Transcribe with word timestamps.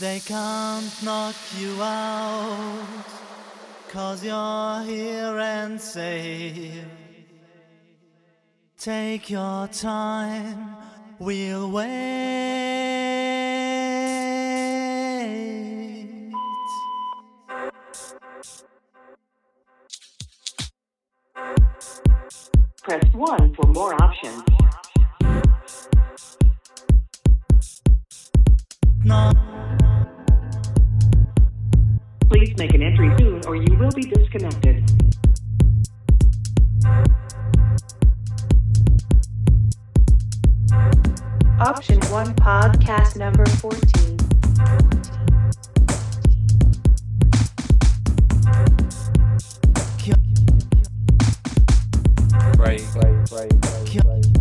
They 0.00 0.20
can't 0.20 1.02
knock 1.02 1.34
you 1.58 1.82
out, 1.82 3.04
cause 3.88 4.24
you're 4.24 4.82
here 4.84 5.36
and 5.40 5.80
safe. 5.80 6.84
Take 8.78 9.28
your 9.28 9.66
time, 9.66 10.76
we'll 11.18 11.72
wait. 11.72 11.88
Press 22.84 23.12
1 23.12 23.54
for 23.56 23.66
more 23.66 24.00
options. 24.00 24.44
Knock, 29.04 29.36
Please 32.38 32.56
make 32.56 32.72
an 32.72 32.84
entry 32.84 33.12
soon 33.18 33.44
or 33.48 33.56
you 33.56 33.74
will 33.74 33.90
be 33.90 34.02
disconnected. 34.02 34.84
Option 41.58 42.00
1 42.00 42.34
Podcast 42.36 43.16
number 43.16 43.44
14. 43.44 44.16
kill, 49.98 50.14
Right, 52.56 52.80
right, 52.94 53.32
right, 53.32 53.32
right, 53.32 53.64
right, 53.64 54.04
right, 54.04 54.04
right, 54.04 54.37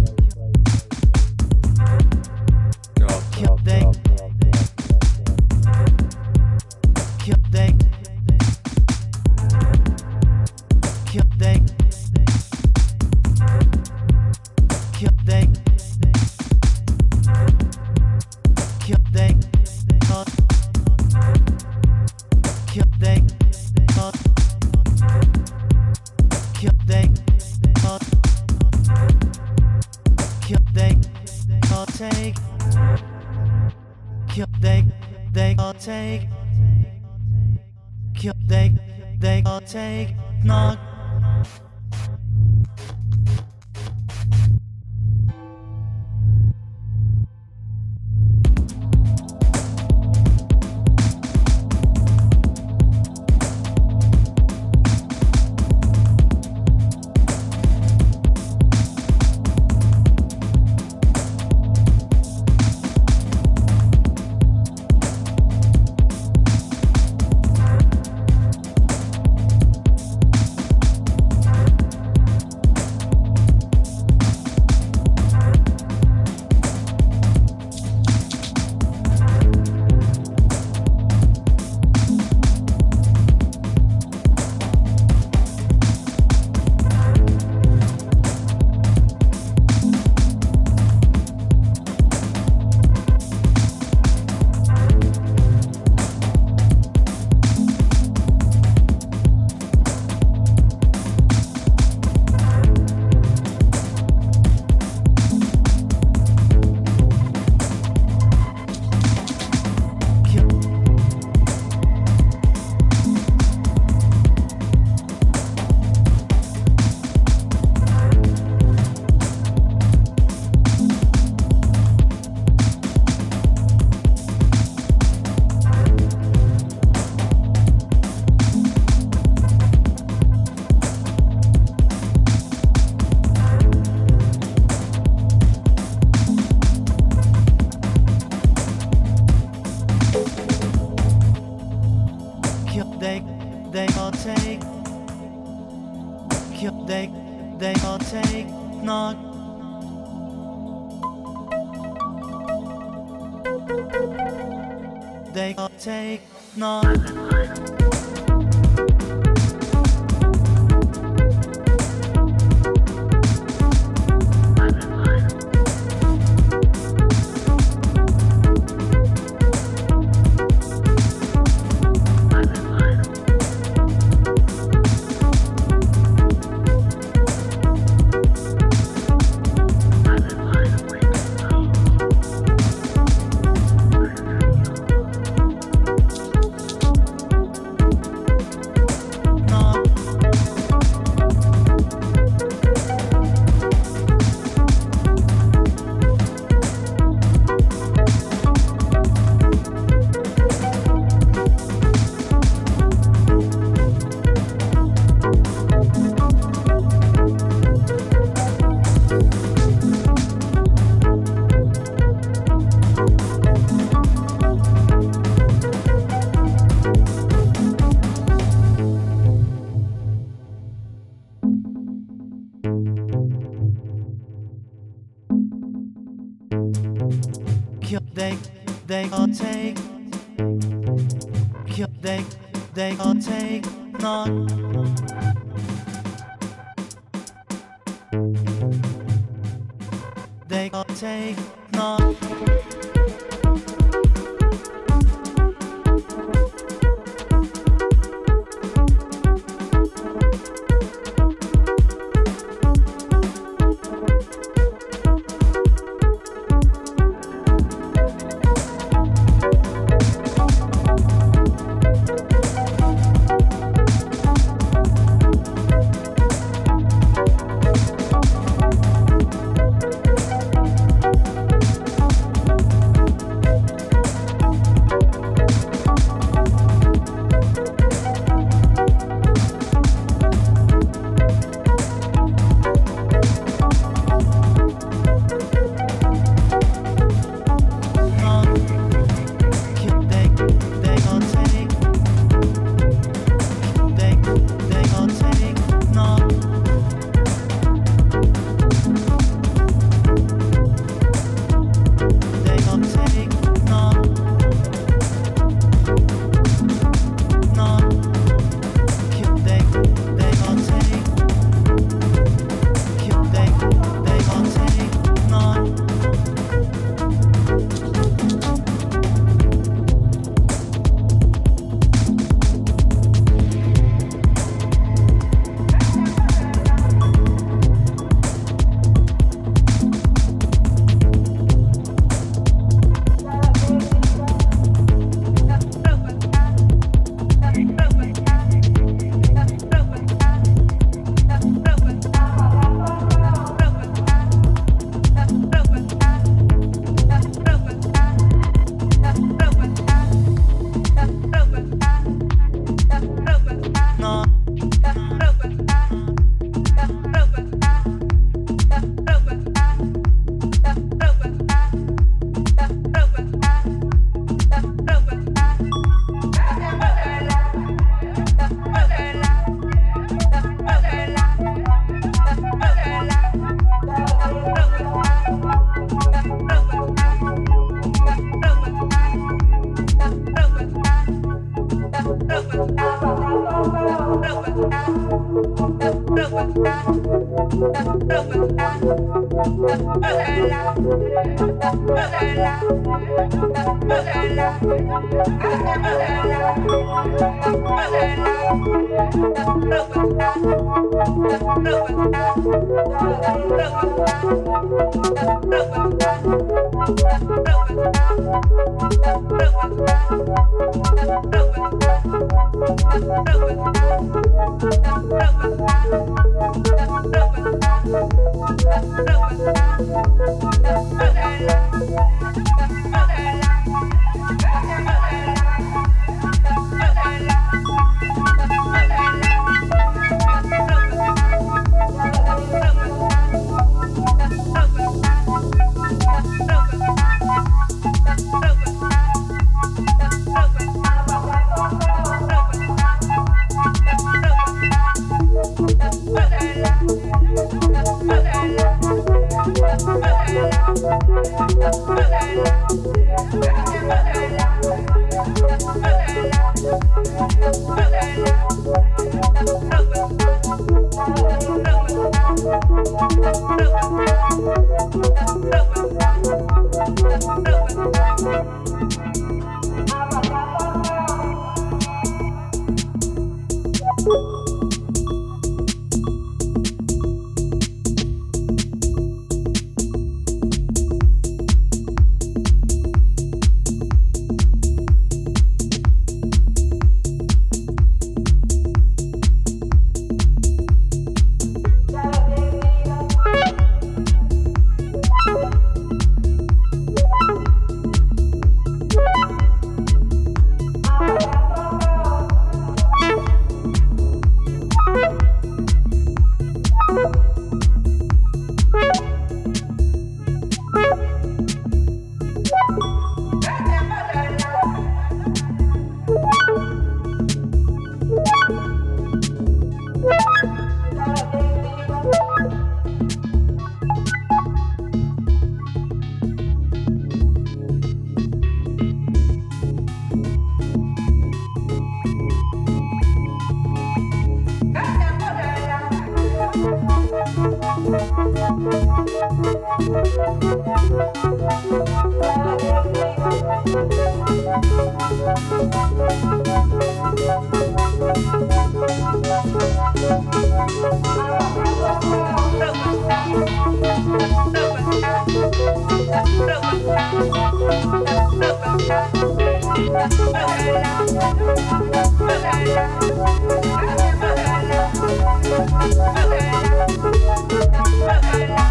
Yeah. 400.35 400.87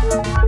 Thank 0.09 0.46